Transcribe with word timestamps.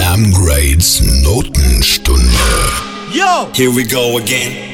Sam 0.00 0.30
Grade's 0.32 1.02
Notenstunde. 1.22 2.24
Yo! 3.12 3.50
Here 3.52 3.70
we 3.70 3.84
go 3.84 4.16
again. 4.16 4.69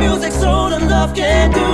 music, 0.00 0.32
soul, 0.32 0.72
and 0.72 0.88
love 0.88 1.14
can 1.14 1.50
do. 1.52 1.70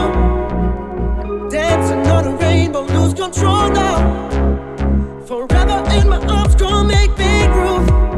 Dancing 1.49 2.07
on 2.11 2.27
a 2.27 2.37
rainbow, 2.37 2.83
lose 2.83 3.15
control 3.15 3.71
now. 3.71 3.99
Forever 5.27 5.79
in 5.97 6.09
my 6.09 6.19
arms, 6.27 6.55
gonna 6.57 6.85
make 6.85 7.17
me 7.17 7.47
groove. 7.55 8.16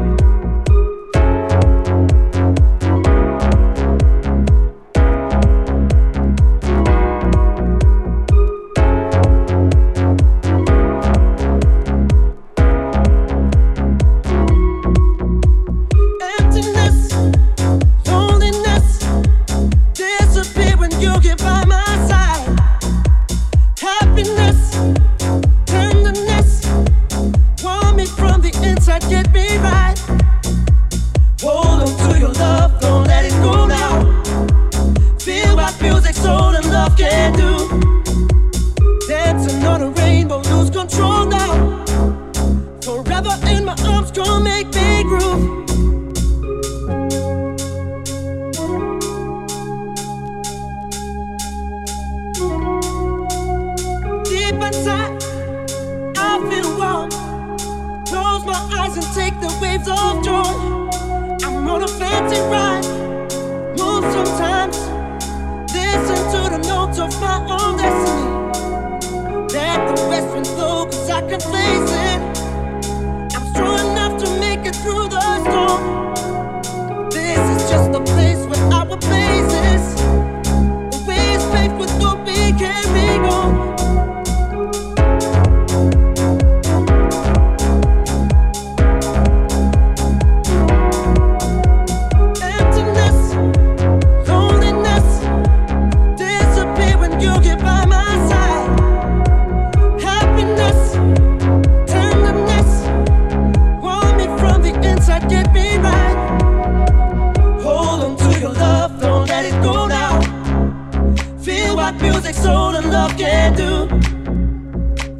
Do. 113.55 113.87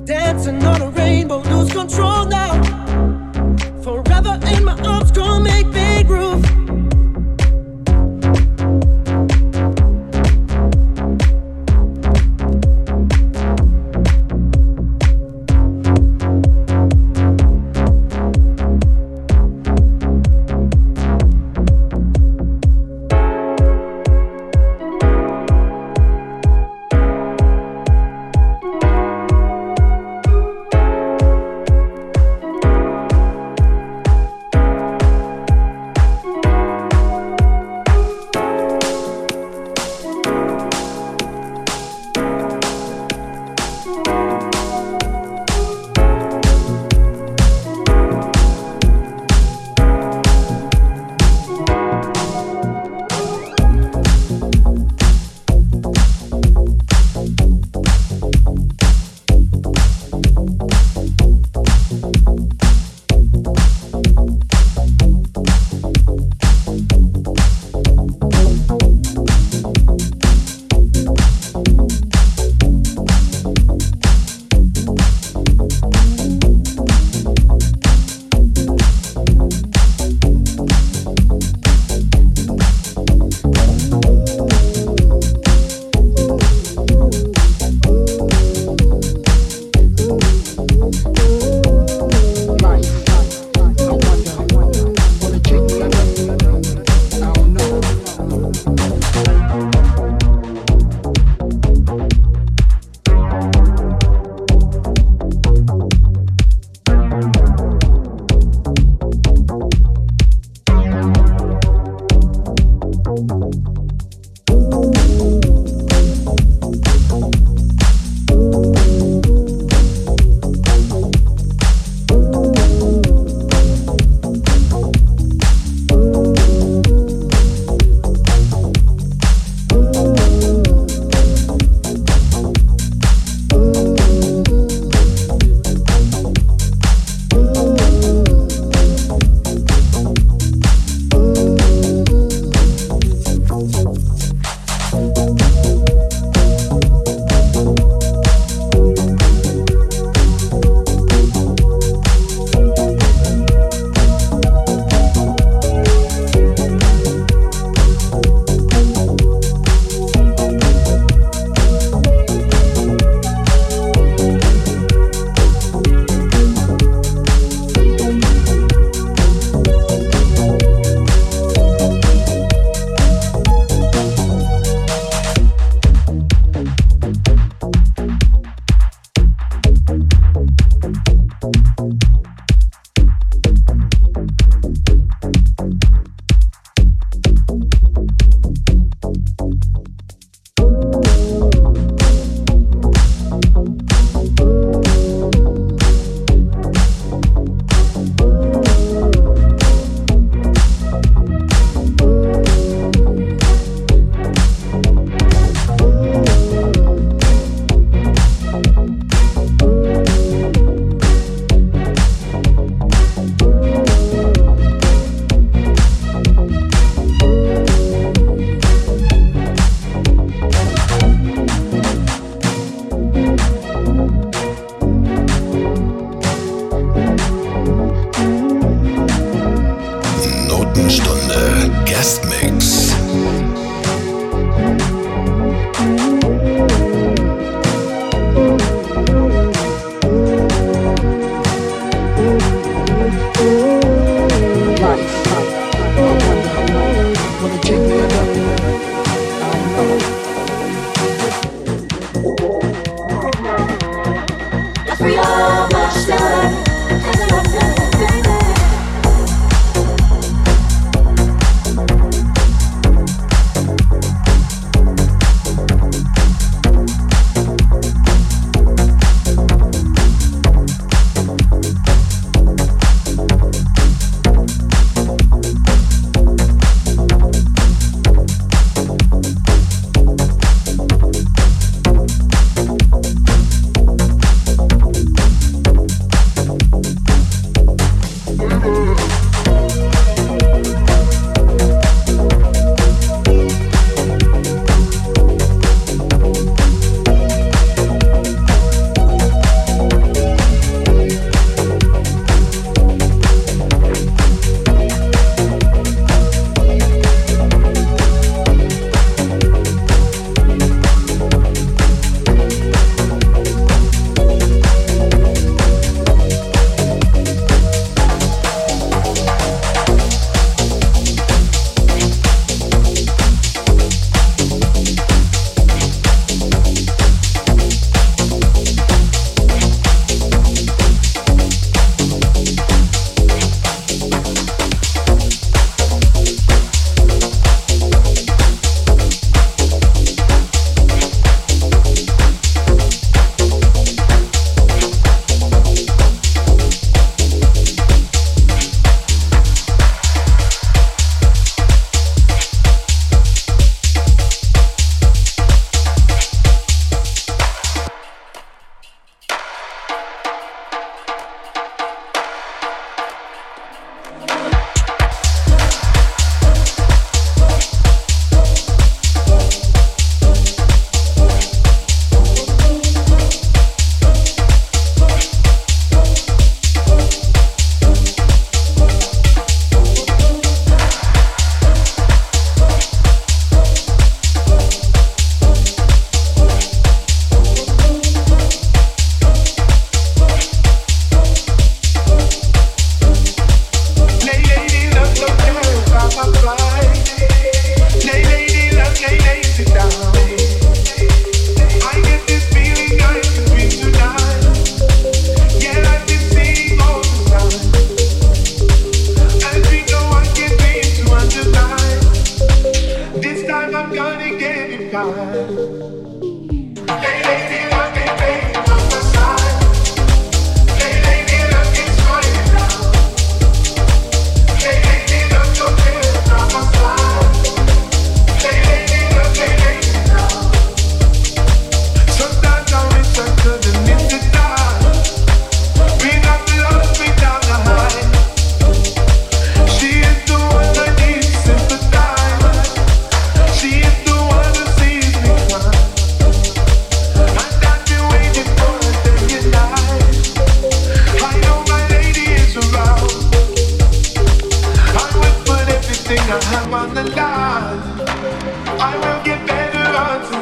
Dancing 0.06 0.64
on 0.64 0.82
a 0.82 0.90
rainbow, 0.90 1.42
lose 1.42 1.72
control 1.72 2.26
now. 2.26 2.49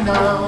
now. 0.07 0.46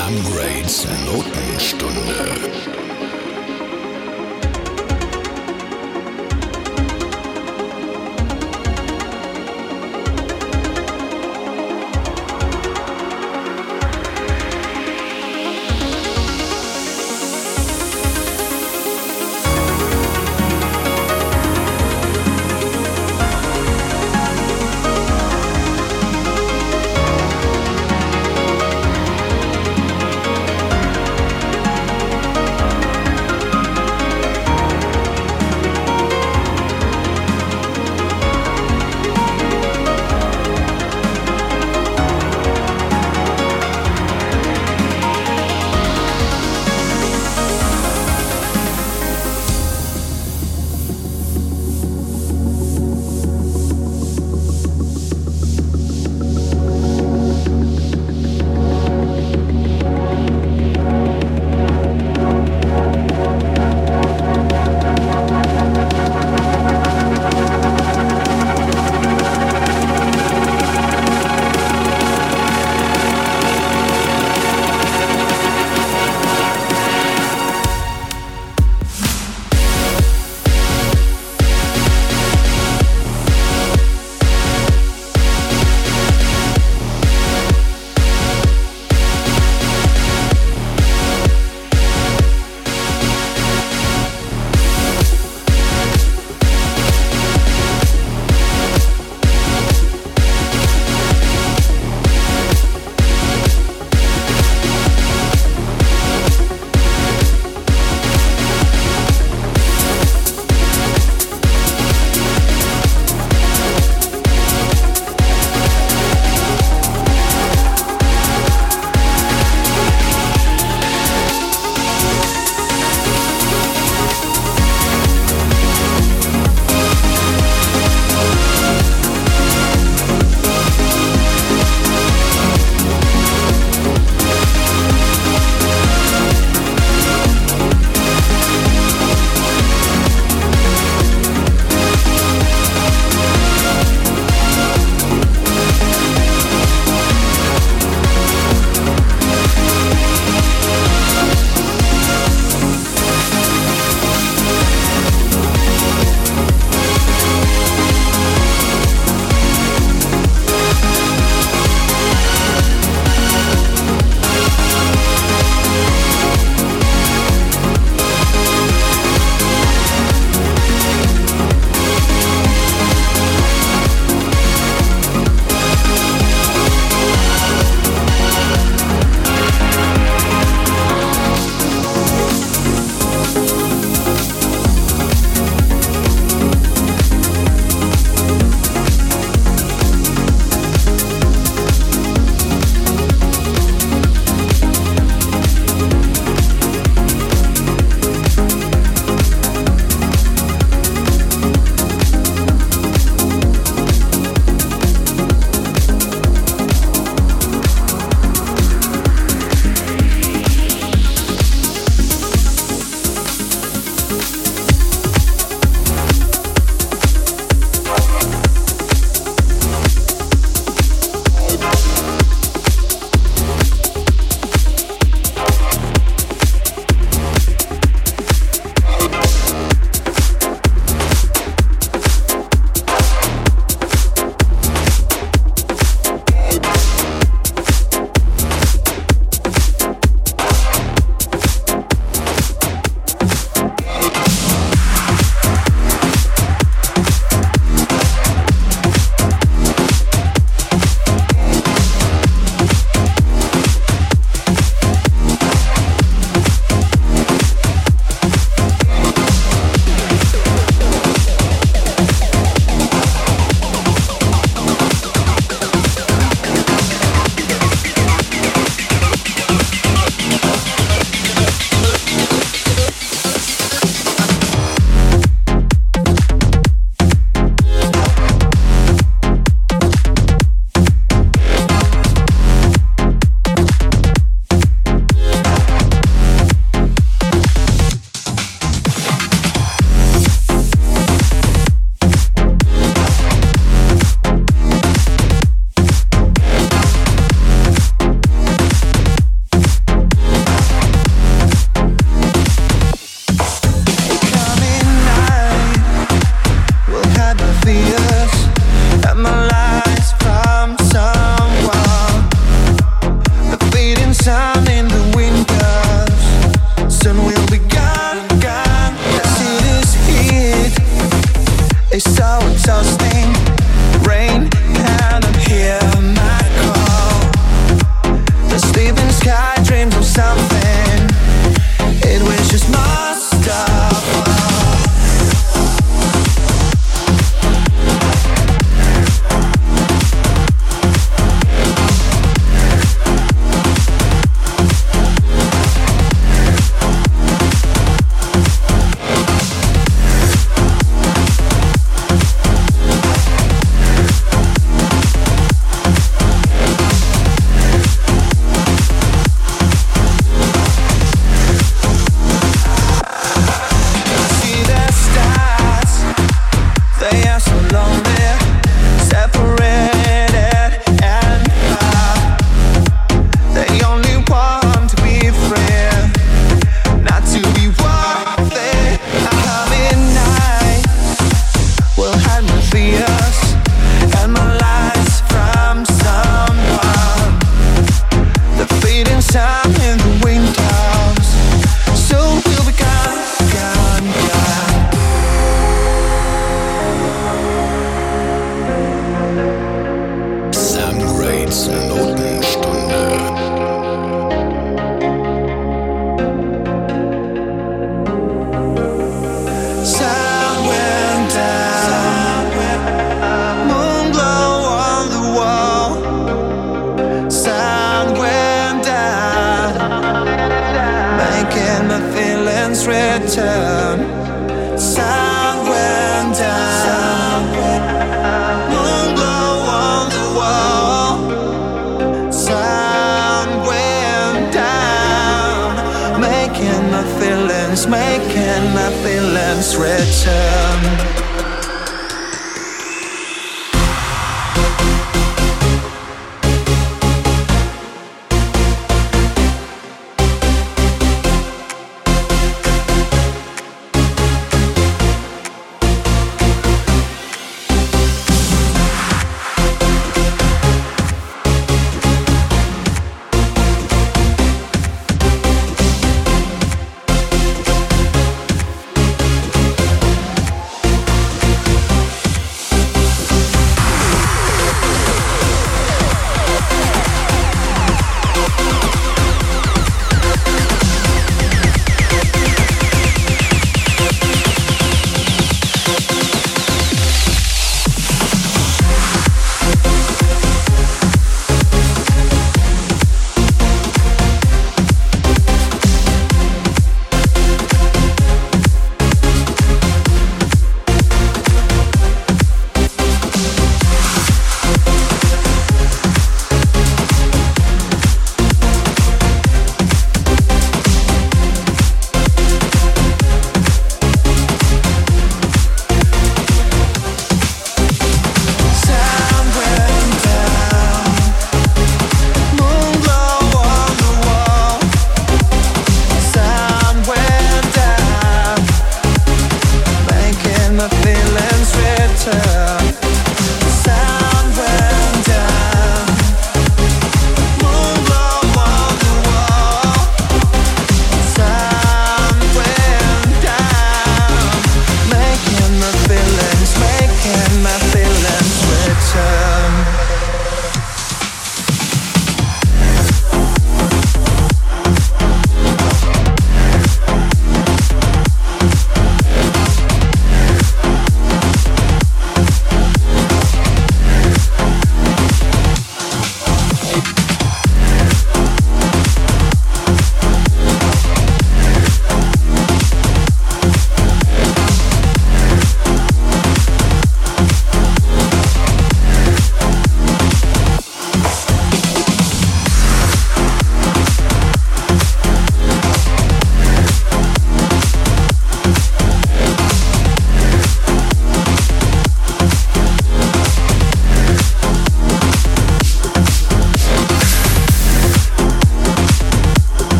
Sam 0.00 0.14
Grade's 0.22 0.86
Notenstunde. 1.04 2.79